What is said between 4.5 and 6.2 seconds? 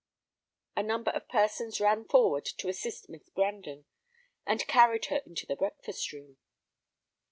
carried her into the breakfast